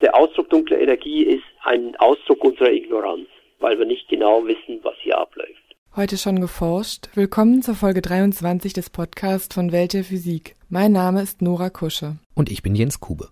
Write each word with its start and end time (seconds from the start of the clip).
Der 0.00 0.14
Ausdruck 0.14 0.48
dunkle 0.48 0.80
Energie 0.80 1.24
ist 1.24 1.44
ein 1.62 1.94
Ausdruck 1.96 2.42
unserer 2.42 2.72
Ignoranz, 2.72 3.28
weil 3.58 3.78
wir 3.78 3.84
nicht 3.84 4.08
genau 4.08 4.46
wissen, 4.46 4.80
was 4.82 4.94
hier 5.02 5.18
abläuft. 5.18 5.50
Heute 5.94 6.16
schon 6.16 6.40
geforscht. 6.40 7.10
Willkommen 7.14 7.60
zur 7.60 7.74
Folge 7.74 8.00
23 8.00 8.72
des 8.72 8.88
Podcasts 8.88 9.54
von 9.54 9.72
Welt 9.72 9.92
der 9.92 10.04
Physik. 10.04 10.56
Mein 10.70 10.92
Name 10.92 11.20
ist 11.20 11.42
Nora 11.42 11.68
Kusche. 11.68 12.16
Und 12.34 12.50
ich 12.50 12.62
bin 12.62 12.74
Jens 12.74 13.00
Kube. 13.00 13.28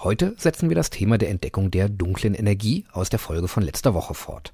Heute 0.00 0.34
setzen 0.38 0.70
wir 0.70 0.74
das 0.74 0.90
Thema 0.90 1.18
der 1.18 1.30
Entdeckung 1.30 1.70
der 1.70 1.88
dunklen 1.88 2.34
Energie 2.34 2.84
aus 2.92 3.08
der 3.08 3.20
Folge 3.20 3.46
von 3.46 3.62
letzter 3.62 3.94
Woche 3.94 4.14
fort. 4.14 4.52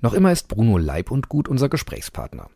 Noch 0.00 0.12
immer 0.12 0.32
ist 0.32 0.48
Bruno 0.48 0.76
Leib 0.76 1.12
und 1.12 1.28
Gut 1.28 1.48
unser 1.48 1.68
Gesprächspartner. 1.68 2.50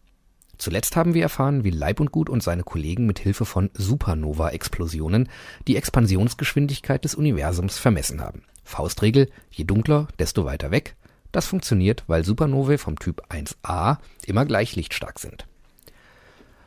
Zuletzt 0.59 0.97
haben 0.97 1.15
wir 1.15 1.23
erfahren, 1.23 1.63
wie 1.63 1.71
Leib 1.71 2.01
und 2.01 2.11
Gut 2.11 2.29
und 2.29 2.43
seine 2.43 2.65
Kollegen 2.65 3.07
mit 3.07 3.21
Hilfe 3.21 3.45
von 3.45 3.71
Supernova-Explosionen 3.75 5.29
die 5.69 5.77
Expansionsgeschwindigkeit 5.77 7.05
des 7.05 7.15
Universums 7.15 7.79
vermessen 7.79 8.21
haben. 8.21 8.43
Faustregel, 8.65 9.31
je 9.51 9.65
dunkler, 9.65 10.09
desto 10.19 10.45
weiter 10.45 10.73
weg. 10.73 10.97
Das 11.31 11.47
funktioniert, 11.47 12.05
weil 12.09 12.25
Supernovae 12.25 12.77
vom 12.77 12.99
Typ 12.99 13.23
1a 13.31 13.99
immer 14.27 14.45
gleich 14.45 14.75
lichtstark 14.75 15.21
sind. 15.21 15.47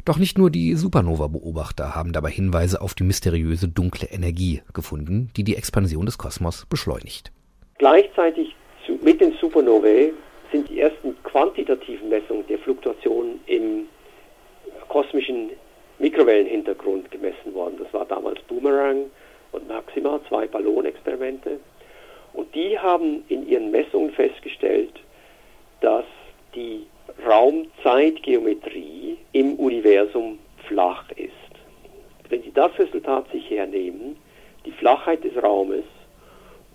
Doch 0.06 0.18
nicht 0.18 0.38
nur 0.38 0.50
die 0.50 0.76
Supernova-Beobachter 0.76 1.94
haben 1.94 2.14
dabei 2.14 2.32
Hinweise 2.32 2.82
auf 2.82 2.96
die 2.96 3.04
mysteriöse 3.04 3.68
dunkle 3.68 4.08
Energie 4.08 4.62
gefunden, 4.74 5.30
die 5.36 5.44
die 5.44 5.56
Expansion 5.56 6.06
des 6.06 6.18
Kosmos 6.18 6.66
beschleunigt. 6.66 7.32
Gleichzeitig 7.78 8.56
mit 9.04 9.22
den 9.22 9.34
Supernovae 9.40 10.14
sind 10.52 10.70
die 10.70 10.80
ersten 10.82 11.16
quantitativen 11.24 12.10
Messungen 12.10 12.46
der 12.48 12.60
Fluktuation 12.60 13.40
im 13.46 13.88
kosmischen 14.90 15.52
Mikrowellenhintergrund 16.00 17.10
gemessen 17.12 17.54
worden. 17.54 17.78
Das 17.82 17.94
war 17.94 18.06
damals 18.06 18.42
Boomerang 18.44 19.10
und 19.52 19.68
Maxima, 19.68 20.20
zwei 20.28 20.48
Ballonexperimente. 20.48 21.60
Und 22.34 22.54
die 22.56 22.78
haben 22.78 23.24
in 23.30 23.48
ihren 23.48 23.72
Messungen 23.72 24.12
festgestellt, 24.12 24.94
dass 25.82 26.06
die 26.56 26.86
Raumzeitgeometrie 27.26 29.18
im 29.34 29.56
Universum 29.56 30.40
flach 30.68 31.10
ist. 31.16 31.32
Wenn 32.30 32.44
Sie 32.44 32.52
das 32.54 32.78
Resultat 32.80 33.30
sich 33.32 33.50
hernehmen, 33.50 34.16
die 34.66 34.72
Flachheit 34.72 35.24
des 35.24 35.36
Raumes 35.42 35.84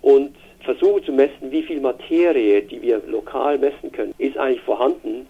und 0.01 0.35
versuchen 0.61 1.03
zu 1.03 1.11
messen, 1.11 1.51
wie 1.51 1.63
viel 1.63 1.79
Materie, 1.79 2.61
die 2.61 2.81
wir 2.81 3.01
lokal 3.07 3.57
messen 3.57 3.91
können, 3.91 4.13
ist 4.17 4.37
eigentlich 4.37 4.61
vorhanden, 4.61 5.27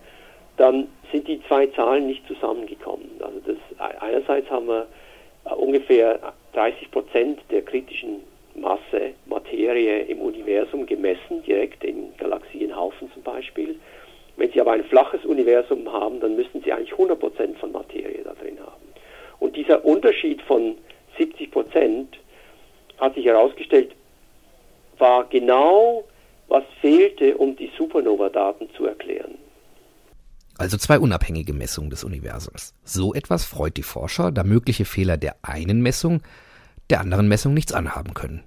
dann 0.57 0.87
sind 1.11 1.27
die 1.27 1.41
zwei 1.47 1.67
Zahlen 1.67 2.07
nicht 2.07 2.27
zusammengekommen. 2.27 3.09
Also 3.19 3.39
das, 3.45 3.91
einerseits 4.01 4.49
haben 4.49 4.67
wir 4.67 4.87
äh, 5.45 5.53
ungefähr 5.53 6.33
30 6.53 6.91
Prozent 6.91 7.39
der 7.51 7.61
kritischen 7.61 8.21
Masse 8.55 9.13
Materie 9.27 10.01
im 10.05 10.19
Universum 10.19 10.85
gemessen, 10.87 11.43
direkt 11.45 11.83
in 11.83 12.11
Galaxienhaufen 12.17 13.11
zum 13.13 13.21
Beispiel. 13.21 13.75
Wenn 14.35 14.51
Sie 14.51 14.59
aber 14.59 14.71
ein 14.71 14.83
flaches 14.85 15.23
Universum 15.25 15.91
haben, 15.91 16.19
dann 16.19 16.35
müssten 16.35 16.61
Sie 16.63 16.73
eigentlich 16.73 16.91
100 16.91 17.19
Prozent 17.19 17.57
von 17.59 17.71
Materie 17.71 18.23
da 18.23 18.33
drin 18.33 18.57
haben. 18.59 18.87
Und 19.39 19.55
dieser 19.55 19.85
Unterschied 19.85 20.41
von 20.41 20.75
70 21.17 21.51
Prozent 21.51 22.17
hat 22.97 23.13
sich 23.13 23.25
herausgestellt, 23.25 23.93
genau, 25.39 26.03
was 26.47 26.63
fehlte, 26.81 27.37
um 27.37 27.55
die 27.55 27.71
Supernova-Daten 27.77 28.69
zu 28.75 28.85
erklären. 28.85 29.35
Also 30.57 30.77
zwei 30.77 30.97
unabhängige 30.97 31.53
Messungen 31.53 31.91
des 31.91 32.03
Universums. 32.03 32.73
So 32.83 33.13
etwas 33.13 33.45
freut 33.45 33.77
die 33.77 33.83
Forscher, 33.83 34.31
da 34.31 34.43
mögliche 34.43 34.85
Fehler 34.85 35.17
der 35.17 35.35
einen 35.43 35.81
Messung 35.81 36.21
der 36.89 37.01
anderen 37.01 37.27
Messung 37.27 37.53
nichts 37.53 37.73
anhaben 37.73 38.13
können. 38.13 38.43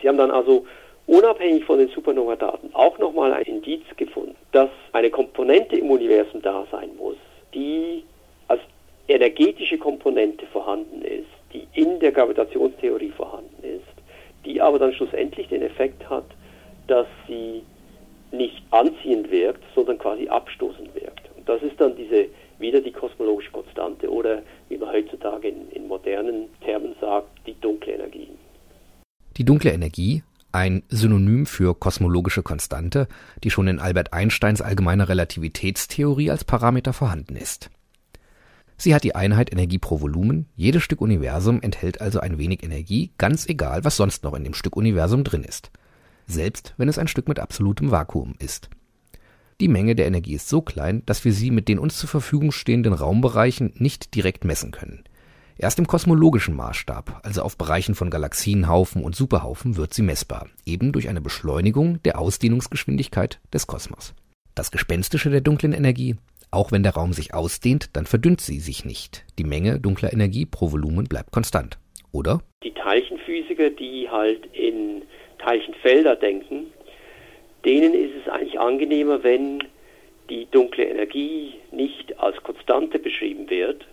Sie 0.00 0.08
haben 0.08 0.18
dann 0.18 0.32
also 0.32 0.66
unabhängig 1.06 1.64
von 1.64 1.78
den 1.78 1.88
Supernova-Daten 1.88 2.74
auch 2.74 2.98
nochmal 2.98 3.32
ein 3.32 3.44
Indiz 3.44 3.84
gefunden, 3.96 4.34
dass 4.50 4.70
eine 4.92 5.08
Komponente 5.08 5.76
im 5.76 5.90
Universum 5.90 6.42
da 6.42 6.66
sein 6.72 6.90
muss, 6.98 7.16
die 7.54 8.02
als 8.48 8.60
energetische 9.06 9.78
Komponente 9.78 10.46
vorhanden 10.46 11.02
ist, 11.02 11.30
die 11.52 11.66
in 11.74 12.00
der 12.00 12.10
Gravitationstheorie 12.10 13.12
vorhanden 13.16 13.62
ist 13.62 13.91
die 14.44 14.60
aber 14.60 14.78
dann 14.78 14.92
schlussendlich 14.92 15.48
den 15.48 15.62
Effekt 15.62 16.08
hat, 16.08 16.24
dass 16.86 17.06
sie 17.26 17.62
nicht 18.32 18.62
anziehend 18.70 19.30
wirkt, 19.30 19.62
sondern 19.74 19.98
quasi 19.98 20.28
abstoßend 20.28 20.94
wirkt. 20.94 21.28
Und 21.36 21.48
das 21.48 21.62
ist 21.62 21.80
dann 21.80 21.94
diese 21.96 22.26
wieder 22.58 22.80
die 22.80 22.92
kosmologische 22.92 23.50
Konstante 23.50 24.10
oder 24.10 24.42
wie 24.68 24.78
man 24.78 24.90
heutzutage 24.90 25.48
in, 25.48 25.68
in 25.70 25.86
modernen 25.86 26.48
Termen 26.64 26.94
sagt, 27.00 27.28
die 27.46 27.54
dunkle 27.60 27.94
Energie. 27.94 28.28
Die 29.36 29.44
dunkle 29.44 29.72
Energie, 29.72 30.22
ein 30.52 30.82
Synonym 30.88 31.46
für 31.46 31.74
kosmologische 31.74 32.42
Konstante, 32.42 33.08
die 33.42 33.50
schon 33.50 33.68
in 33.68 33.80
Albert 33.80 34.12
Einsteins 34.12 34.62
allgemeiner 34.62 35.08
Relativitätstheorie 35.08 36.30
als 36.30 36.44
Parameter 36.44 36.92
vorhanden 36.92 37.36
ist. 37.36 37.70
Sie 38.82 38.96
hat 38.96 39.04
die 39.04 39.14
Einheit 39.14 39.52
Energie 39.52 39.78
pro 39.78 40.00
Volumen, 40.00 40.48
jedes 40.56 40.82
Stück 40.82 41.00
Universum 41.00 41.62
enthält 41.62 42.00
also 42.00 42.18
ein 42.18 42.38
wenig 42.38 42.64
Energie, 42.64 43.12
ganz 43.16 43.48
egal, 43.48 43.84
was 43.84 43.96
sonst 43.96 44.24
noch 44.24 44.34
in 44.34 44.42
dem 44.42 44.54
Stück 44.54 44.74
Universum 44.74 45.22
drin 45.22 45.44
ist, 45.44 45.70
selbst 46.26 46.74
wenn 46.78 46.88
es 46.88 46.98
ein 46.98 47.06
Stück 47.06 47.28
mit 47.28 47.38
absolutem 47.38 47.92
Vakuum 47.92 48.34
ist. 48.40 48.70
Die 49.60 49.68
Menge 49.68 49.94
der 49.94 50.08
Energie 50.08 50.34
ist 50.34 50.48
so 50.48 50.62
klein, 50.62 51.04
dass 51.06 51.24
wir 51.24 51.32
sie 51.32 51.52
mit 51.52 51.68
den 51.68 51.78
uns 51.78 51.96
zur 51.96 52.08
Verfügung 52.08 52.50
stehenden 52.50 52.92
Raumbereichen 52.92 53.72
nicht 53.76 54.16
direkt 54.16 54.44
messen 54.44 54.72
können. 54.72 55.04
Erst 55.56 55.78
im 55.78 55.86
kosmologischen 55.86 56.56
Maßstab, 56.56 57.20
also 57.22 57.42
auf 57.42 57.56
Bereichen 57.56 57.94
von 57.94 58.10
Galaxienhaufen 58.10 59.04
und 59.04 59.14
Superhaufen, 59.14 59.76
wird 59.76 59.94
sie 59.94 60.02
messbar, 60.02 60.48
eben 60.66 60.90
durch 60.90 61.08
eine 61.08 61.20
Beschleunigung 61.20 62.02
der 62.02 62.18
Ausdehnungsgeschwindigkeit 62.18 63.38
des 63.52 63.68
Kosmos. 63.68 64.12
Das 64.56 64.72
Gespenstische 64.72 65.30
der 65.30 65.40
dunklen 65.40 65.72
Energie, 65.72 66.16
auch 66.52 66.70
wenn 66.70 66.82
der 66.82 66.94
Raum 66.94 67.12
sich 67.12 67.34
ausdehnt, 67.34 67.96
dann 67.96 68.06
verdünnt 68.06 68.40
sie 68.40 68.60
sich 68.60 68.84
nicht. 68.84 69.24
Die 69.38 69.44
Menge 69.44 69.80
dunkler 69.80 70.12
Energie 70.12 70.46
pro 70.46 70.70
Volumen 70.70 71.04
bleibt 71.04 71.32
konstant. 71.32 71.78
Oder? 72.12 72.40
Die 72.62 72.72
Teilchenphysiker, 72.72 73.70
die 73.70 74.08
halt 74.10 74.46
in 74.52 75.02
Teilchenfelder 75.38 76.14
denken, 76.14 76.66
denen 77.64 77.94
ist 77.94 78.12
es 78.22 78.30
eigentlich 78.30 78.60
angenehmer, 78.60 79.22
wenn 79.22 79.64
die 80.28 80.46
dunkle 80.50 80.84
Energie 80.84 81.54
nicht 81.72 82.18
als 82.20 82.36
Konstante 82.42 82.98
beschrieben 82.98 83.48
wird, 83.48 83.86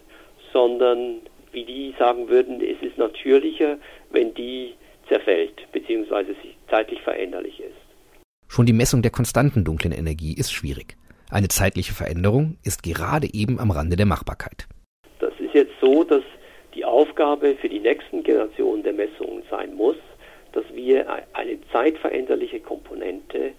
sondern 0.51 1.21
wie 1.51 1.63
die 1.63 1.95
sagen 1.97 2.29
würden, 2.29 2.61
es 2.61 2.81
ist 2.85 2.97
natürlicher, 2.97 3.77
wenn 4.11 4.33
die 4.33 4.73
zerfällt 5.07 5.71
bzw. 5.71 6.33
sich 6.41 6.55
zeitlich 6.69 7.01
veränderlich 7.01 7.59
ist. 7.59 7.75
Schon 8.47 8.65
die 8.65 8.73
Messung 8.73 9.01
der 9.01 9.11
konstanten 9.11 9.63
dunklen 9.63 9.93
Energie 9.93 10.33
ist 10.33 10.51
schwierig. 10.51 10.97
Eine 11.29 11.47
zeitliche 11.47 11.94
Veränderung 11.94 12.57
ist 12.63 12.81
gerade 12.81 13.31
eben 13.31 13.59
am 13.59 13.69
Rande 13.69 13.95
der 13.95 14.07
Machbarkeit. 14.07 14.67
Das 15.19 15.34
ist 15.40 15.53
jetzt 15.53 15.73
so, 15.79 16.03
dass 16.03 16.23
die 16.73 16.84
Aufgabe 16.84 17.56
für 17.62 17.69
die 17.69 17.79
nächsten 17.79 18.23
Generationen 18.23 18.81
der 18.81 18.94
Messungen 18.94 19.44
sein 19.50 19.75
muss, 19.75 19.97
dass 20.53 20.66
wir 20.73 21.06
eine 21.34 21.59
zeitveränderliche 21.72 22.59
Komponente 22.59 23.51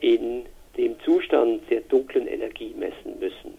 in 0.00 0.46
dem 0.78 0.96
Zustand 1.04 1.62
der 1.68 1.82
dunklen 1.82 2.26
Energie 2.26 2.74
messen 2.78 3.18
müssen. 3.20 3.58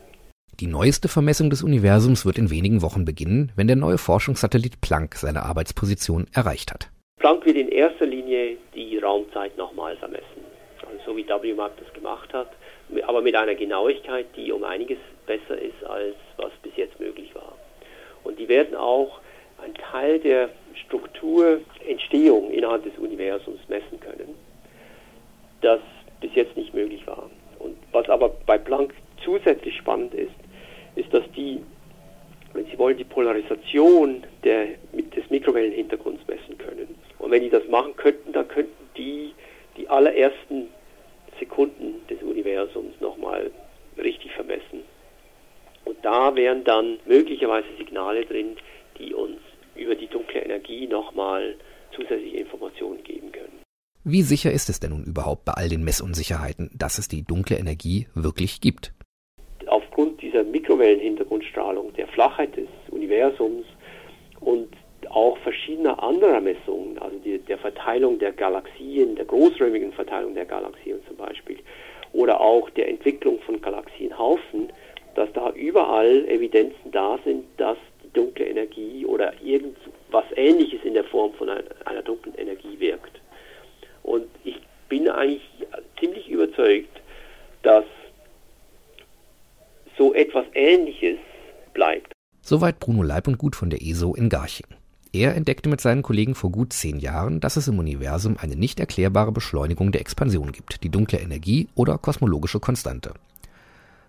Die 0.60 0.68
neueste 0.68 1.08
Vermessung 1.08 1.50
des 1.50 1.62
Universums 1.62 2.26
wird 2.26 2.40
in 2.40 2.50
wenigen 2.50 2.82
Wochen 2.82 3.06
beginnen, 3.06 3.52
wenn 3.56 3.68
der 3.68 3.76
neue 3.76 3.98
Forschungssatellit 4.00 4.82
Planck 4.82 5.16
seine 5.16 5.44
Arbeitsposition 5.44 6.26
erreicht 6.34 6.72
hat. 6.72 6.90
Planck 7.20 7.46
wird 7.46 7.58
in 7.58 7.70
erster 7.70 8.08
Linie 8.08 8.58
die 8.74 8.98
Raumzeit 8.98 9.56
nochmal 9.58 9.96
vermessen, 9.98 10.42
so 11.06 11.16
wie 11.16 11.28
WMAP 11.28 11.78
das 11.78 11.94
gemacht 11.94 12.34
hat 12.34 12.50
aber 13.04 13.22
mit 13.22 13.36
einer 13.36 13.56
Genauigkeit, 13.56 14.26
die 14.36 14.52
um 14.52 14.64
einiges 14.64 14.98
besser 15.26 15.58
ist, 15.60 15.84
als 15.86 16.16
was 16.38 16.52
bis 16.64 16.76
jetzt 16.76 17.00
möglich 17.00 17.34
war. 17.34 17.58
Und 18.24 18.38
die 18.40 18.48
werden 18.48 18.76
auch 18.76 19.20
einen 19.64 19.74
Teil 19.76 20.20
der 20.20 20.50
Strukturentstehung 20.86 22.52
innerhalb 22.52 22.84
des 22.84 22.98
Universums 22.98 23.60
messen 23.68 24.00
können, 24.00 24.36
das 25.62 25.80
bis 26.20 26.32
jetzt 26.36 26.58
nicht 26.58 26.74
möglich 26.74 27.06
war. 27.08 27.30
Und 27.60 27.78
was 27.92 28.10
aber 28.10 28.30
bei 28.46 28.58
Planck 28.58 28.94
zusätzlich 29.24 29.76
spannend 29.78 30.14
ist, 30.14 30.32
ist, 30.96 31.14
dass 31.14 31.24
die, 31.36 31.62
wenn 32.54 32.66
Sie 32.66 32.78
wollen, 32.78 32.98
die 32.98 33.04
Polarisation 33.04 34.24
der, 34.44 34.68
des 34.94 35.30
Mikrowellenhintergrunds 35.30 36.28
messen 36.28 36.58
können. 36.58 36.96
Und 37.20 37.32
wenn 37.32 37.42
die 37.42 37.50
das 37.50 37.68
machen 37.68 37.96
könnten, 37.96 38.34
dann 38.34 38.48
könnten 38.48 38.90
die 38.98 39.34
die 39.78 39.88
allerersten 39.88 40.68
Sekunden 41.42 42.08
des 42.08 42.22
Universums 42.22 42.94
nochmal 43.02 43.52
richtig 43.98 44.32
vermessen. 44.32 44.84
Und 45.84 45.98
da 46.04 46.36
wären 46.36 46.64
dann 46.64 47.00
möglicherweise 47.06 47.68
Signale 47.78 48.26
drin, 48.26 48.56
die 49.00 49.14
uns 49.14 49.40
über 49.76 49.96
die 49.96 50.08
dunkle 50.08 50.42
Energie 50.42 50.88
nochmal 50.88 51.56
zusätzliche 51.96 52.38
Informationen 52.38 53.04
geben 53.04 53.32
können. 53.32 53.60
Wie 54.04 54.22
sicher 54.22 54.52
ist 54.52 54.70
es 54.70 54.80
denn 54.80 54.92
nun 54.92 55.04
überhaupt 55.04 55.46
bei 55.46 55.54
all 55.54 55.70
den 55.70 55.84
Messunsicherheiten, 55.84 56.70
dass 56.74 56.98
es 56.98 57.08
die 57.08 57.24
dunkle 57.24 57.58
Energie 57.58 58.08
wirklich 58.14 58.62
gibt? 58.62 58.94
Aufgrund 59.68 60.22
dieser 60.22 60.44
Mikrowellenhintergrundstrahlung, 60.44 61.94
der 61.94 62.08
Flachheit 62.08 62.56
des 62.56 62.68
Universums 62.90 63.66
und 64.40 64.70
auch 65.12 65.38
verschiedener 65.40 66.02
anderer 66.02 66.42
Messungen, 66.42 66.98
also 67.00 67.18
die, 67.18 67.38
der 67.40 67.58
Verteilung 67.58 68.20
der 68.20 68.32
Galaxien, 68.32 69.16
der 69.16 69.26
großräumigen 69.26 69.92
Verteilung 69.94 70.34
der 70.34 70.46
Galaxien 70.46 71.00
zum 71.08 71.18
Beispiel, 71.18 71.60
oder 72.14 72.40
auch 72.42 72.70
der 72.72 72.90
Entwicklung 72.90 73.40
von 73.42 73.62
Galaxienhaufen, 73.62 74.72
dass 75.16 75.32
da 75.34 75.52
überall 75.52 76.26
Evidenzen 76.28 76.92
da 76.92 77.20
sind, 77.24 77.46
dass 77.58 77.78
die 78.04 78.12
dunkle 78.14 78.46
Energie 78.46 79.06
oder 79.06 79.34
irgendwas 79.44 80.26
Ähnliches 80.36 80.80
in 80.84 80.94
der 80.94 81.04
Form 81.06 81.34
von 81.34 81.50
einer, 81.50 81.64
einer 81.86 82.02
dunklen 82.02 82.36
Energie 82.36 82.80
wirkt. 82.80 83.20
Und 84.04 84.28
ich 84.44 84.60
bin 84.90 85.10
eigentlich 85.10 85.50
ziemlich 86.00 86.30
überzeugt, 86.30 87.02
dass 87.64 87.86
so 89.98 90.14
etwas 90.14 90.46
Ähnliches 90.54 91.18
bleibt. 91.74 92.14
Soweit 92.42 92.80
Bruno 92.80 93.04
Leib 93.04 93.28
und 93.28 93.38
Gut 93.38 93.56
von 93.56 93.70
der 93.70 93.82
ESO 93.82 94.16
in 94.16 94.30
Garching. 94.30 94.68
Er 95.14 95.36
entdeckte 95.36 95.68
mit 95.68 95.82
seinen 95.82 96.04
Kollegen 96.04 96.36
vor 96.36 96.52
gut 96.52 96.72
zehn 96.72 96.98
Jahren, 97.00 97.42
dass 97.42 97.58
es 97.58 97.68
im 97.68 97.80
Universum 97.80 98.38
eine 98.38 98.56
nicht 98.56 98.80
erklärbare 98.80 99.34
Beschleunigung 99.34 99.92
der 99.92 100.00
Expansion 100.00 100.54
gibt, 100.54 100.84
die 100.84 100.90
dunkle 100.90 101.20
Energie 101.20 101.68
oder 101.76 101.98
kosmologische 101.98 102.62
Konstante. 102.62 103.14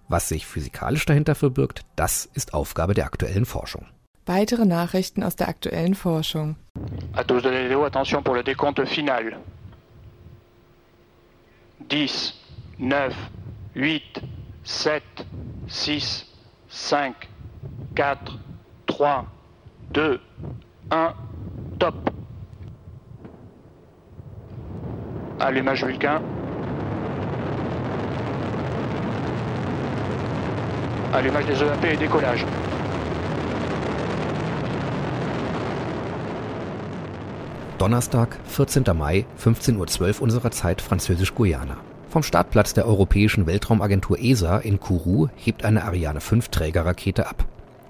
Was 0.06 0.28
sich 0.28 0.46
physikalisch 0.46 1.04
dahinter 1.04 1.34
verbirgt, 1.34 1.84
das 1.96 2.28
ist 2.34 2.54
Aufgabe 2.54 2.94
der 2.94 3.06
aktuellen 3.06 3.46
Forschung. 3.46 3.86
Weitere 4.26 4.64
Nachrichten 4.64 5.24
aus 5.24 5.34
der 5.34 5.48
aktuellen 5.48 5.94
Forschung. 5.94 6.54
Attention 7.14 8.22
pour 8.22 8.36
le 8.36 8.44
décompte 8.44 8.86
final. 8.86 9.36
10, 11.90 12.32
9, 12.78 13.12
8, 13.74 14.22
7, 14.62 15.02
6, 15.66 16.26
5, 16.68 17.16
4, 17.96 18.16
3, 18.86 19.24
2, 19.92 20.20
1, 20.90 21.14
top. 21.78 21.94
Allumage 25.38 25.82
Vulcain. 25.82 26.20
Allumage 31.12 31.46
des 31.46 31.62
EAP 31.62 31.84
et 31.84 31.96
décollage. 31.96 32.44
Donnerstag, 37.78 38.28
14. 38.44 38.84
Mai, 38.94 39.24
15.12 39.42 40.16
Uhr 40.18 40.22
unserer 40.22 40.50
Zeit 40.52 40.80
Französisch-Guyana. 40.80 41.76
Vom 42.08 42.22
Startplatz 42.22 42.74
der 42.74 42.86
Europäischen 42.86 43.46
Weltraumagentur 43.46 44.18
ESA 44.20 44.58
in 44.58 44.78
Kourou 44.78 45.28
hebt 45.34 45.64
eine 45.64 45.82
Ariane 45.82 46.20
5 46.20 46.48
Trägerrakete 46.48 47.26
ab. 47.26 47.44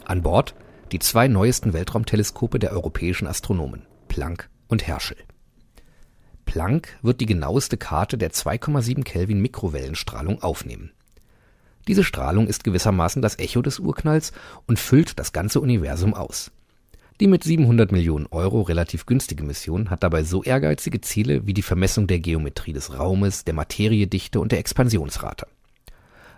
An 0.06 0.22
Bord 0.22 0.54
die 0.92 0.98
zwei 0.98 1.26
neuesten 1.26 1.72
Weltraumteleskope 1.72 2.58
der 2.58 2.72
europäischen 2.72 3.26
Astronomen, 3.26 3.86
Planck 4.08 4.50
und 4.68 4.86
Herschel. 4.86 5.16
Planck 6.44 6.98
wird 7.00 7.20
die 7.22 7.26
genaueste 7.26 7.78
Karte 7.78 8.18
der 8.18 8.30
2,7 8.30 9.02
Kelvin 9.02 9.40
Mikrowellenstrahlung 9.40 10.42
aufnehmen. 10.42 10.92
Diese 11.88 12.04
Strahlung 12.04 12.46
ist 12.46 12.62
gewissermaßen 12.62 13.22
das 13.22 13.38
Echo 13.38 13.62
des 13.62 13.78
Urknalls 13.78 14.32
und 14.66 14.78
füllt 14.78 15.18
das 15.18 15.32
ganze 15.32 15.60
Universum 15.60 16.12
aus. 16.12 16.50
Die 17.20 17.26
mit 17.26 17.42
700 17.42 17.90
Millionen 17.90 18.26
Euro 18.26 18.62
relativ 18.62 19.06
günstige 19.06 19.44
Mission 19.44 19.90
hat 19.90 20.02
dabei 20.02 20.24
so 20.24 20.42
ehrgeizige 20.42 21.00
Ziele 21.00 21.46
wie 21.46 21.54
die 21.54 21.62
Vermessung 21.62 22.06
der 22.06 22.20
Geometrie 22.20 22.72
des 22.72 22.98
Raumes, 22.98 23.44
der 23.44 23.54
Materiedichte 23.54 24.40
und 24.40 24.52
der 24.52 24.58
Expansionsrate. 24.58 25.46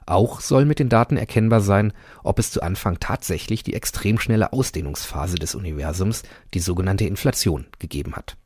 Auch 0.06 0.40
soll 0.40 0.64
mit 0.64 0.78
den 0.78 0.88
Daten 0.88 1.16
erkennbar 1.16 1.60
sein, 1.60 1.92
ob 2.22 2.38
es 2.38 2.50
zu 2.50 2.62
Anfang 2.62 3.00
tatsächlich 3.00 3.62
die 3.62 3.74
extrem 3.74 4.18
schnelle 4.18 4.52
Ausdehnungsphase 4.52 5.36
des 5.36 5.54
Universums, 5.54 6.22
die 6.52 6.60
sogenannte 6.60 7.06
Inflation, 7.06 7.66
gegeben 7.78 8.14
hat. 8.14 8.36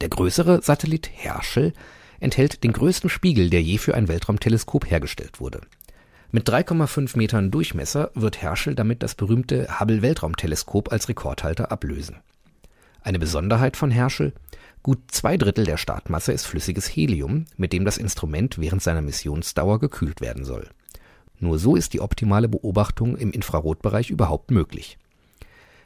Der 0.00 0.08
größere 0.08 0.62
Satellit 0.62 1.10
Herschel 1.12 1.72
enthält 2.20 2.62
den 2.62 2.72
größten 2.72 3.10
Spiegel, 3.10 3.50
der 3.50 3.62
je 3.62 3.78
für 3.78 3.94
ein 3.94 4.08
Weltraumteleskop 4.08 4.88
hergestellt 4.88 5.40
wurde. 5.40 5.62
Mit 6.30 6.48
3,5 6.48 7.16
Metern 7.16 7.50
Durchmesser 7.50 8.12
wird 8.14 8.40
Herschel 8.40 8.76
damit 8.76 9.02
das 9.02 9.16
berühmte 9.16 9.80
Hubble 9.80 10.00
Weltraumteleskop 10.00 10.92
als 10.92 11.08
Rekordhalter 11.08 11.72
ablösen. 11.72 12.16
Eine 13.02 13.18
Besonderheit 13.18 13.76
von 13.76 13.90
Herschel, 13.90 14.32
Gut 14.82 14.98
zwei 15.08 15.36
Drittel 15.36 15.64
der 15.64 15.76
Startmasse 15.76 16.32
ist 16.32 16.46
flüssiges 16.46 16.86
Helium, 16.86 17.44
mit 17.58 17.74
dem 17.74 17.84
das 17.84 17.98
Instrument 17.98 18.58
während 18.58 18.82
seiner 18.82 19.02
Missionsdauer 19.02 19.78
gekühlt 19.78 20.22
werden 20.22 20.44
soll. 20.44 20.70
Nur 21.38 21.58
so 21.58 21.76
ist 21.76 21.92
die 21.92 22.00
optimale 22.00 22.48
Beobachtung 22.48 23.16
im 23.16 23.30
Infrarotbereich 23.30 24.08
überhaupt 24.08 24.50
möglich. 24.50 24.98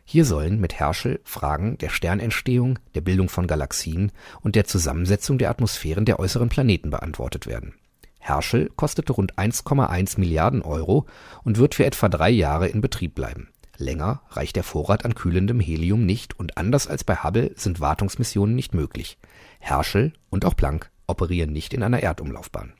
Hier 0.05 0.25
sollen 0.25 0.61
mit 0.61 0.75
Herschel 0.75 1.20
Fragen 1.25 1.76
der 1.79 1.88
Sternentstehung, 1.88 2.79
der 2.94 3.00
Bildung 3.00 3.29
von 3.29 3.49
Galaxien 3.49 4.12
und 4.43 4.55
der 4.55 4.64
Zusammensetzung 4.64 5.38
der 5.38 5.50
Atmosphären 5.50 6.05
der 6.05 6.20
äußeren 6.20 6.49
Planeten 6.49 6.90
beantwortet 6.90 7.47
werden. 7.47 7.75
Herschel 8.20 8.70
kostete 8.76 9.12
rund 9.12 9.37
1,1 9.37 10.20
Milliarden 10.20 10.62
Euro 10.62 11.06
und 11.43 11.58
wird 11.58 11.75
für 11.75 11.85
etwa 11.85 12.08
drei 12.08 12.31
Jahre 12.31 12.69
in 12.69 12.81
Betrieb 12.81 13.14
bleiben 13.14 13.49
Länger 13.76 14.23
reicht 14.31 14.56
der 14.56 14.62
Vorrat 14.62 15.05
an 15.05 15.15
kühlendem 15.15 15.61
Helium 15.61 16.06
nicht 16.06 16.38
und 16.38 16.56
anders 16.56 16.87
als 16.87 17.05
bei 17.05 17.17
Hubble 17.17 17.53
sind 17.56 17.81
Wartungsmissionen 17.81 18.55
nicht 18.55 18.75
möglich. 18.75 19.19
Herschel 19.59 20.12
und 20.31 20.44
auch 20.44 20.56
Planck 20.56 20.91
operieren 21.06 21.53
nicht 21.53 21.75
in 21.75 21.82
einer 21.82 22.03
Erdumlaufbahn. 22.03 22.73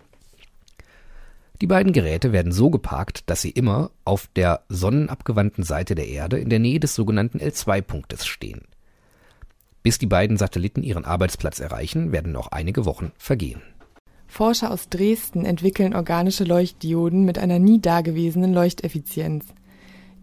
Die 1.61 1.67
beiden 1.67 1.93
Geräte 1.93 2.32
werden 2.32 2.52
so 2.52 2.69
geparkt, 2.69 3.31
dass 3.31 3.41
sie 3.41 3.50
immer 3.50 3.91
auf 4.05 4.29
der 4.35 4.62
sonnenabgewandten 4.69 5.62
Seite 5.64 5.94
der 5.94 6.08
Erde 6.08 6.38
in 6.38 6.50
der 6.50 6.58
Nähe 6.58 6.81
des 6.81 6.94
sogenannten 6.94 7.38
L2-Punktes 7.38 8.26
stehen. 8.26 8.62
Bis 9.82 9.99
die 9.99 10.06
beiden 10.06 10.37
Satelliten 10.37 10.82
ihren 10.82 11.05
Arbeitsplatz 11.05 11.61
erreichen, 11.61 12.11
werden 12.11 12.32
noch 12.32 12.49
einige 12.49 12.87
Wochen 12.87 13.12
vergehen. 13.19 13.62
Forscher 14.26 14.73
aus 14.73 14.88
Dresden 14.88 15.44
entwickeln 15.44 15.94
organische 15.94 16.43
Leuchtdioden 16.43 17.25
mit 17.25 17.38
einer 17.38 17.61
nie 17.61 17.81
dagewesenen 17.81 18.52
Leuchteffizienz. 18.52 19.46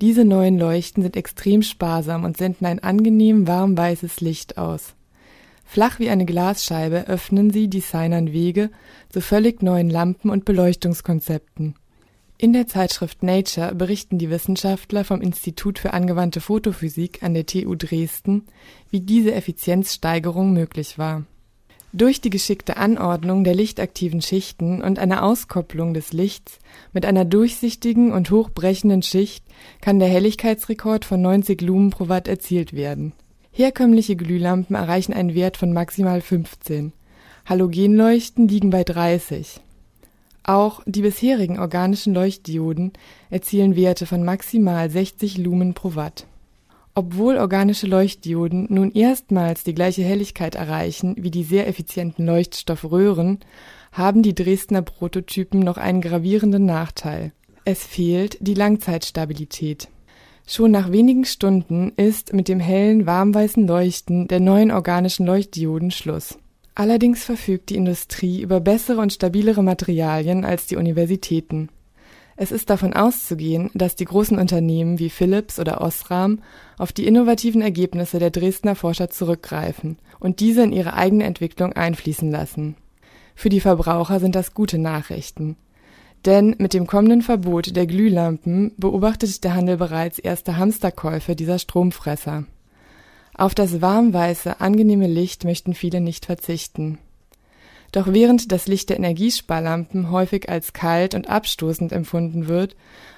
Diese 0.01 0.25
neuen 0.25 0.57
Leuchten 0.57 1.03
sind 1.03 1.15
extrem 1.15 1.61
sparsam 1.61 2.23
und 2.23 2.35
senden 2.35 2.65
ein 2.65 2.79
angenehm 2.79 3.47
warm 3.47 3.77
weißes 3.77 4.19
Licht 4.19 4.57
aus. 4.57 4.95
Flach 5.63 5.99
wie 5.99 6.09
eine 6.09 6.25
Glasscheibe 6.25 7.07
öffnen 7.07 7.51
sie 7.51 7.69
Designern 7.69 8.33
Wege 8.33 8.71
zu 9.09 9.21
völlig 9.21 9.61
neuen 9.61 9.91
Lampen 9.91 10.31
und 10.31 10.43
Beleuchtungskonzepten. 10.43 11.75
In 12.39 12.51
der 12.51 12.65
Zeitschrift 12.65 13.21
Nature 13.21 13.75
berichten 13.75 14.17
die 14.17 14.31
Wissenschaftler 14.31 15.03
vom 15.03 15.21
Institut 15.21 15.77
für 15.77 15.93
angewandte 15.93 16.41
Photophysik 16.41 17.21
an 17.21 17.35
der 17.35 17.45
TU 17.45 17.75
Dresden, 17.75 18.47
wie 18.89 19.01
diese 19.01 19.35
Effizienzsteigerung 19.35 20.51
möglich 20.51 20.97
war 20.97 21.25
durch 21.93 22.21
die 22.21 22.29
geschickte 22.29 22.77
Anordnung 22.77 23.43
der 23.43 23.55
lichtaktiven 23.55 24.21
Schichten 24.21 24.81
und 24.81 24.99
eine 24.99 25.23
Auskopplung 25.23 25.93
des 25.93 26.13
Lichts 26.13 26.59
mit 26.93 27.05
einer 27.05 27.25
durchsichtigen 27.25 28.11
und 28.11 28.31
hochbrechenden 28.31 29.03
Schicht 29.03 29.43
kann 29.81 29.99
der 29.99 30.07
Helligkeitsrekord 30.07 31.05
von 31.05 31.21
90 31.21 31.61
Lumen 31.61 31.89
pro 31.89 32.07
Watt 32.07 32.27
erzielt 32.27 32.73
werden. 32.73 33.13
Herkömmliche 33.51 34.15
Glühlampen 34.15 34.75
erreichen 34.75 35.13
einen 35.13 35.35
Wert 35.35 35.57
von 35.57 35.73
maximal 35.73 36.21
15. 36.21 36.93
Halogenleuchten 37.45 38.47
liegen 38.47 38.69
bei 38.69 38.83
30. 38.83 39.59
Auch 40.43 40.81
die 40.85 41.01
bisherigen 41.01 41.59
organischen 41.59 42.13
Leuchtdioden 42.13 42.93
erzielen 43.29 43.75
Werte 43.75 44.05
von 44.05 44.23
maximal 44.23 44.89
60 44.89 45.37
Lumen 45.37 45.73
pro 45.73 45.95
Watt 45.95 46.25
obwohl 46.93 47.37
organische 47.37 47.87
Leuchtdioden 47.87 48.67
nun 48.69 48.91
erstmals 48.91 49.63
die 49.63 49.73
gleiche 49.73 50.03
Helligkeit 50.03 50.55
erreichen 50.55 51.15
wie 51.17 51.31
die 51.31 51.43
sehr 51.43 51.67
effizienten 51.67 52.25
Leuchtstoffröhren, 52.25 53.39
haben 53.91 54.23
die 54.23 54.35
Dresdner 54.35 54.81
Prototypen 54.81 55.59
noch 55.59 55.77
einen 55.77 56.01
gravierenden 56.01 56.65
Nachteil: 56.65 57.31
Es 57.65 57.83
fehlt 57.83 58.37
die 58.41 58.53
Langzeitstabilität. 58.53 59.89
Schon 60.47 60.71
nach 60.71 60.91
wenigen 60.91 61.25
Stunden 61.25 61.93
ist 61.95 62.33
mit 62.33 62.47
dem 62.47 62.59
hellen, 62.59 63.05
warmweißen 63.05 63.67
Leuchten 63.67 64.27
der 64.27 64.39
neuen 64.39 64.71
organischen 64.71 65.25
Leuchtdioden 65.25 65.91
Schluss. 65.91 66.37
Allerdings 66.75 67.23
verfügt 67.23 67.69
die 67.69 67.75
Industrie 67.75 68.41
über 68.41 68.59
bessere 68.59 69.01
und 69.01 69.13
stabilere 69.13 69.63
Materialien 69.63 70.43
als 70.43 70.67
die 70.67 70.77
Universitäten 70.77 71.69
es 72.35 72.51
ist 72.51 72.69
davon 72.69 72.93
auszugehen, 72.93 73.69
dass 73.73 73.95
die 73.95 74.05
großen 74.05 74.37
Unternehmen 74.37 74.99
wie 74.99 75.09
Philips 75.09 75.59
oder 75.59 75.81
Osram 75.81 76.39
auf 76.77 76.91
die 76.91 77.05
innovativen 77.05 77.61
Ergebnisse 77.61 78.19
der 78.19 78.31
Dresdner 78.31 78.75
Forscher 78.75 79.09
zurückgreifen 79.09 79.97
und 80.19 80.39
diese 80.39 80.63
in 80.63 80.71
ihre 80.71 80.93
eigene 80.93 81.25
Entwicklung 81.25 81.73
einfließen 81.73 82.31
lassen. 82.31 82.75
Für 83.35 83.49
die 83.49 83.59
Verbraucher 83.59 84.19
sind 84.19 84.35
das 84.35 84.53
gute 84.53 84.77
Nachrichten. 84.77 85.57
Denn 86.25 86.55
mit 86.59 86.73
dem 86.73 86.85
kommenden 86.85 87.23
Verbot 87.23 87.75
der 87.75 87.87
Glühlampen 87.87 88.73
beobachtet 88.77 89.43
der 89.43 89.55
Handel 89.55 89.77
bereits 89.77 90.19
erste 90.19 90.57
Hamsterkäufe 90.57 91.35
dieser 91.35 91.57
Stromfresser. 91.57 92.45
Auf 93.33 93.55
das 93.55 93.81
warmweiße, 93.81 94.61
angenehme 94.61 95.07
Licht 95.07 95.45
möchten 95.45 95.73
viele 95.73 95.99
nicht 95.99 96.27
verzichten 96.27 96.99
doch 97.91 98.07
während 98.07 98.51
das 98.51 98.67
Licht 98.67 98.89
der 98.89 98.97
Energiesparlampen 98.97 100.11
häufig 100.11 100.49
als 100.49 100.73
kalt 100.73 101.13
und 101.13 101.29
abstoßend 101.29 101.91
empfunden 101.91 102.47
wird, 102.47 102.75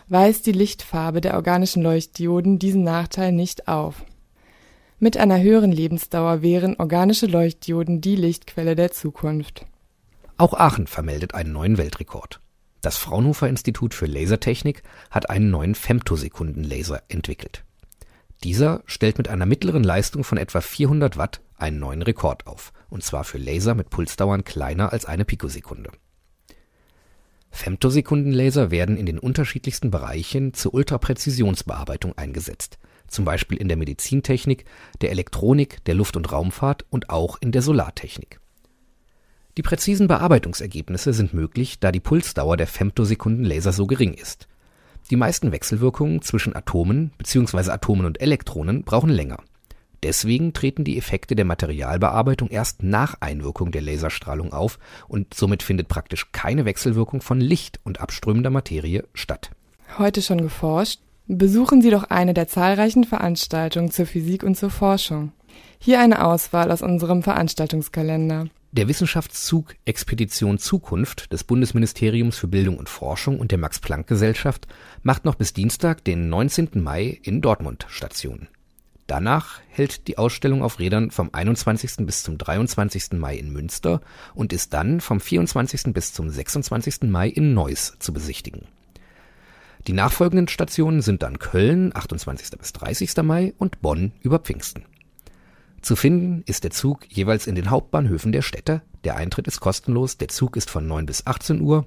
weist 0.08 0.46
die 0.46 0.52
Lichtfarbe 0.52 1.22
der 1.22 1.36
organischen 1.36 1.84
Leuchtdioden 1.84 2.60
diesen 2.60 2.84
Nachteil 2.84 3.32
nicht 3.32 3.68
auf. 3.68 4.04
Mit 5.00 5.18
einer 5.18 5.42
höheren 5.42 5.72
Lebensdauer 5.72 6.42
wären 6.42 6.78
organische 6.78 7.26
Leuchtdioden 7.26 8.02
die 8.02 8.16
Lichtquelle 8.16 8.76
der 8.76 8.92
Zukunft. 8.92 9.66
Auch 10.38 10.54
Aachen 10.54 10.88
vermeldet 10.88 11.36
einen 11.36 11.52
neuen 11.52 11.78
Weltrekord. 11.78 12.40
Das 12.82 12.98
Fraunhofer 12.98 13.48
Institut 13.48 13.94
für 13.94 14.08
Lasertechnik 14.08 14.84
hat 15.12 15.30
einen 15.30 15.52
neuen 15.52 15.76
Femtosekundenlaser 15.76 17.04
entwickelt. 17.08 17.64
Dieser 18.44 18.84
stellt 18.86 19.18
mit 19.18 19.30
einer 19.30 19.46
mittleren 19.46 19.84
Leistung 19.84 20.26
von 20.26 20.38
etwa 20.38 20.60
400 20.60 21.18
Watt 21.18 21.42
einen 21.56 21.80
neuen 21.80 22.02
Rekord 22.02 22.46
auf, 22.46 22.74
und 22.90 23.04
zwar 23.04 23.24
für 23.24 23.38
Laser 23.38 23.74
mit 23.74 23.90
Pulsdauern 23.90 24.44
kleiner 24.44 24.92
als 24.92 25.06
eine 25.06 25.24
Pikosekunde. 25.24 25.92
Femtosekundenlaser 27.52 28.72
werden 28.72 28.98
in 28.98 29.06
den 29.06 29.20
unterschiedlichsten 29.20 29.92
Bereichen 29.92 30.54
zur 30.54 30.74
Ultrapräzisionsbearbeitung 30.74 32.18
eingesetzt, 32.18 32.80
zum 33.08 33.26
Beispiel 33.26 33.60
in 33.60 33.70
der 33.70 33.78
Medizintechnik, 33.78 34.66
der 35.02 35.12
Elektronik, 35.12 35.84
der 35.86 35.94
Luft- 35.94 36.18
und 36.18 36.32
Raumfahrt 36.32 36.86
und 36.90 37.10
auch 37.10 37.38
in 37.40 37.52
der 37.52 37.62
Solartechnik. 37.62 38.40
Die 39.56 39.62
präzisen 39.62 40.08
Bearbeitungsergebnisse 40.08 41.14
sind 41.14 41.34
möglich, 41.34 41.80
da 41.80 41.92
die 41.92 42.00
Pulsdauer 42.00 42.58
der 42.58 42.68
Femtosekundenlaser 42.68 43.72
so 43.72 43.86
gering 43.86 44.16
ist. 44.16 44.48
Die 45.14 45.18
meisten 45.18 45.52
Wechselwirkungen 45.52 46.24
zwischen 46.24 46.56
Atomen 46.56 47.12
bzw. 47.20 47.70
Atomen 47.70 48.08
und 48.08 48.20
Elektronen 48.20 48.84
brauchen 48.84 49.12
länger. 49.12 49.38
Deswegen 50.02 50.54
treten 50.54 50.86
die 50.86 50.98
Effekte 50.98 51.36
der 51.36 51.46
Materialbearbeitung 51.46 52.50
erst 52.50 52.82
nach 52.82 53.18
Einwirkung 53.20 53.72
der 53.72 53.84
Laserstrahlung 53.84 54.54
auf 54.54 54.80
und 55.08 55.36
somit 55.36 55.62
findet 55.62 55.88
praktisch 55.88 56.32
keine 56.32 56.66
Wechselwirkung 56.66 57.22
von 57.22 57.40
Licht 57.40 57.80
und 57.84 58.02
abströmender 58.02 58.50
Materie 58.50 59.04
statt. 59.14 59.52
Heute 60.00 60.24
schon 60.24 60.42
geforscht? 60.42 61.00
Besuchen 61.28 61.84
Sie 61.84 61.92
doch 61.92 62.06
eine 62.06 62.34
der 62.34 62.48
zahlreichen 62.48 63.04
Veranstaltungen 63.04 63.92
zur 63.92 64.08
Physik 64.08 64.42
und 64.42 64.58
zur 64.58 64.72
Forschung. 64.72 65.32
Hier 65.78 66.00
eine 66.00 66.26
Auswahl 66.26 66.72
aus 66.72 66.82
unserem 66.82 67.22
Veranstaltungskalender. 67.22 68.48
Der 68.74 68.88
Wissenschaftszug 68.88 69.76
Expedition 69.86 70.58
Zukunft 70.58 71.32
des 71.32 71.44
Bundesministeriums 71.44 72.38
für 72.38 72.48
Bildung 72.48 72.78
und 72.78 72.90
Forschung 72.90 73.40
und 73.40 73.52
der 73.52 73.60
Max-Planck-Gesellschaft 73.60 74.66
macht 75.04 75.26
noch 75.26 75.36
bis 75.36 75.54
Dienstag, 75.54 76.04
den 76.04 76.28
19. 76.30 76.70
Mai 76.82 77.20
in 77.22 77.42
Dortmund 77.42 77.86
Station. 77.88 78.48
Danach 79.06 79.60
hält 79.70 80.08
die 80.08 80.18
Ausstellung 80.18 80.64
auf 80.64 80.80
Rädern 80.80 81.12
vom 81.12 81.30
21. 81.32 81.98
bis 82.08 82.24
zum 82.24 82.40
23. 82.40 83.12
Mai 83.12 83.38
in 83.38 83.54
Münster 83.54 84.02
und 84.34 84.52
ist 84.52 84.74
dann 84.74 85.02
vom 85.02 85.20
24. 85.20 85.94
bis 85.94 86.12
zum 86.12 86.32
26. 86.32 87.04
Mai 87.04 87.28
in 87.30 87.54
Neuss 87.54 87.98
zu 88.00 88.12
besichtigen. 88.12 88.66
Die 89.86 89.94
nachfolgenden 89.94 90.48
Stationen 90.48 91.04
sind 91.04 91.22
dann 91.22 91.38
Köln 91.38 91.96
28. 91.96 92.58
bis 92.58 92.74
30. 92.74 93.18
Mai 93.18 93.54
und 93.60 93.84
Bonn 93.84 94.14
über 94.22 94.40
Pfingsten. 94.40 94.86
Zu 95.84 95.96
finden 95.98 96.44
ist 96.46 96.64
der 96.64 96.72
Zug 96.72 97.02
jeweils 97.10 97.46
in 97.46 97.56
den 97.56 97.70
Hauptbahnhöfen 97.70 98.32
der 98.32 98.42
Städte. 98.42 98.84
Der 99.04 99.18
Eintritt 99.18 99.48
ist 99.48 99.60
kostenlos. 99.60 100.18
Der 100.18 100.30
Zug 100.30 100.56
ist 100.56 100.70
von 100.70 100.88
9 100.88 101.06
bis 101.06 101.28
18 101.28 101.60
Uhr, 101.60 101.86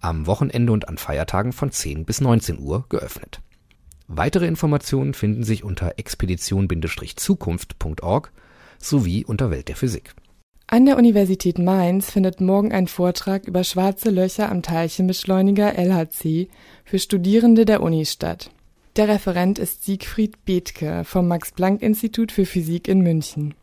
am 0.00 0.26
Wochenende 0.26 0.72
und 0.72 0.88
an 0.88 0.98
Feiertagen 0.98 1.52
von 1.52 1.70
10 1.70 2.04
bis 2.04 2.20
19 2.20 2.58
Uhr 2.58 2.86
geöffnet. 2.88 3.40
Weitere 4.08 4.48
Informationen 4.48 5.14
finden 5.14 5.44
sich 5.44 5.62
unter 5.62 5.96
expedition-zukunft.org 5.96 8.32
sowie 8.78 9.24
unter 9.24 9.52
Welt 9.52 9.68
der 9.68 9.76
Physik. 9.76 10.16
An 10.66 10.84
der 10.84 10.98
Universität 10.98 11.60
Mainz 11.60 12.10
findet 12.10 12.40
morgen 12.40 12.72
ein 12.72 12.88
Vortrag 12.88 13.46
über 13.46 13.62
schwarze 13.62 14.10
Löcher 14.10 14.50
am 14.50 14.62
Teilchenbeschleuniger 14.62 15.78
LHC 15.78 16.48
für 16.84 16.98
Studierende 16.98 17.64
der 17.64 17.80
Uni 17.80 18.06
statt. 18.06 18.50
Der 18.96 19.08
Referent 19.08 19.58
ist 19.58 19.84
Siegfried 19.84 20.46
Bethke 20.46 21.04
vom 21.04 21.28
Max-Planck-Institut 21.28 22.32
für 22.32 22.46
Physik 22.46 22.88
in 22.88 23.02
München. 23.02 23.54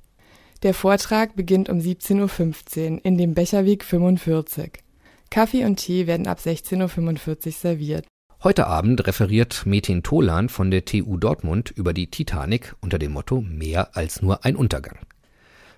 Der 0.62 0.76
Vortrag 0.76 1.36
beginnt 1.36 1.70
um 1.70 1.80
17.15 1.80 2.92
Uhr 2.92 3.02
in 3.04 3.18
dem 3.18 3.34
Becherweg 3.34 3.84
45. 3.84 4.74
Kaffee 5.32 5.66
und 5.66 5.78
Tee 5.78 6.06
werden 6.06 6.28
ab 6.28 6.38
16.45 6.38 7.46
Uhr 7.48 7.52
serviert. 7.52 8.06
Heute 8.44 8.68
Abend 8.68 9.08
referiert 9.08 9.66
Metin 9.66 10.04
Tolan 10.04 10.50
von 10.50 10.70
der 10.70 10.86
TU 10.86 11.18
Dortmund 11.18 11.72
über 11.72 11.94
die 11.94 12.12
Titanic 12.12 12.76
unter 12.80 13.00
dem 13.00 13.14
Motto 13.14 13.42
Mehr 13.42 13.98
als 13.98 14.22
nur 14.22 14.46
ein 14.46 14.56
Untergang. 14.56 15.00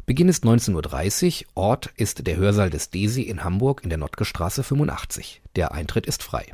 Beginn 0.06 0.28
ist 0.28 0.44
19.30 0.44 1.46
Uhr, 1.46 1.64
Ort 1.64 1.94
ist 1.96 2.28
der 2.28 2.36
Hörsaal 2.36 2.70
des 2.70 2.90
DESI 2.90 3.22
in 3.22 3.46
Hamburg 3.46 3.86
in 3.86 3.90
der 3.90 4.00
Notkestraße 4.00 4.64
85. 4.64 5.42
Der 5.56 5.72
Eintritt 5.72 6.08
ist 6.08 6.24
frei. 6.24 6.46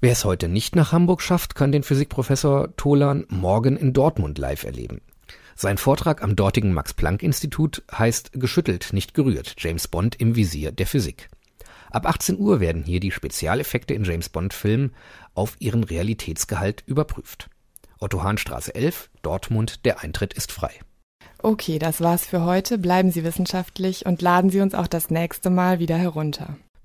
Wer 0.00 0.12
es 0.12 0.24
heute 0.24 0.46
nicht 0.46 0.76
nach 0.76 0.92
Hamburg 0.92 1.22
schafft, 1.22 1.56
kann 1.56 1.72
den 1.72 1.82
Physikprofessor 1.82 2.76
Tolan 2.76 3.26
morgen 3.30 3.76
in 3.76 3.92
Dortmund 3.92 4.38
live 4.38 4.62
erleben. 4.62 5.00
Sein 5.56 5.76
Vortrag 5.76 6.22
am 6.22 6.36
dortigen 6.36 6.72
Max-Planck-Institut 6.72 7.82
heißt 7.90 8.30
Geschüttelt, 8.34 8.92
nicht 8.92 9.12
gerührt, 9.12 9.56
James 9.58 9.88
Bond 9.88 10.14
im 10.20 10.36
Visier 10.36 10.70
der 10.70 10.86
Physik. 10.86 11.28
Ab 11.90 12.06
18 12.06 12.38
Uhr 12.38 12.60
werden 12.60 12.84
hier 12.84 13.00
die 13.00 13.10
Spezialeffekte 13.10 13.92
in 13.92 14.04
James 14.04 14.28
Bond-Filmen 14.28 14.92
auf 15.34 15.56
ihren 15.58 15.82
Realitätsgehalt 15.82 16.84
überprüft. 16.86 17.50
Otto 17.98 18.22
Hahnstraße 18.22 18.72
11, 18.72 19.10
Dortmund, 19.22 19.84
der 19.84 20.00
Eintritt 20.00 20.32
ist 20.32 20.52
frei. 20.52 20.70
Okay, 21.42 21.80
das 21.80 22.00
war's 22.00 22.24
für 22.24 22.44
heute. 22.44 22.78
Bleiben 22.78 23.10
Sie 23.10 23.24
wissenschaftlich 23.24 24.06
und 24.06 24.22
laden 24.22 24.50
Sie 24.50 24.60
uns 24.60 24.74
auch 24.74 24.86
das 24.86 25.10
nächste 25.10 25.50
Mal 25.50 25.80
wieder 25.80 25.96
herunter. 25.96 26.56